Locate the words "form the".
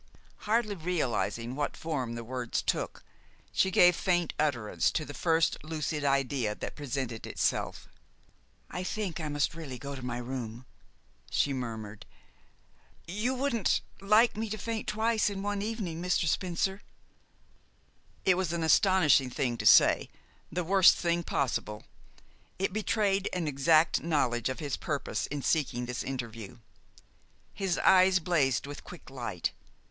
1.77-2.23